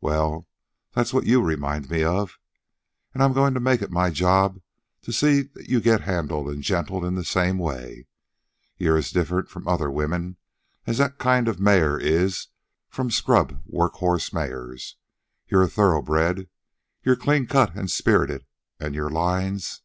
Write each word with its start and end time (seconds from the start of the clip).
Well, 0.00 0.46
that's 0.92 1.12
what 1.12 1.26
you 1.26 1.42
remind 1.42 1.90
me 1.90 2.04
of. 2.04 2.38
And 3.12 3.20
I'm 3.24 3.32
goin' 3.32 3.54
to 3.54 3.58
make 3.58 3.82
it 3.82 3.90
my 3.90 4.10
job 4.10 4.60
to 5.02 5.12
see 5.12 5.48
you 5.56 5.80
get 5.80 6.02
handled 6.02 6.48
an' 6.48 6.62
gentled 6.62 7.04
in 7.04 7.16
the 7.16 7.24
same 7.24 7.58
way. 7.58 8.06
You're 8.78 8.96
as 8.96 9.10
different 9.10 9.48
from 9.48 9.66
other 9.66 9.90
women 9.90 10.36
as 10.86 10.98
that 10.98 11.18
kind 11.18 11.48
of 11.48 11.58
a 11.58 11.60
mare 11.60 11.98
is 11.98 12.46
from 12.88 13.10
scrub 13.10 13.60
work 13.66 13.94
horse 13.94 14.32
mares. 14.32 14.94
You're 15.48 15.62
a 15.64 15.68
thoroughbred. 15.68 16.48
You're 17.02 17.16
clean 17.16 17.48
cut 17.48 17.76
an' 17.76 17.88
spirited, 17.88 18.46
an' 18.78 18.94
your 18.94 19.10
lines... 19.10 19.82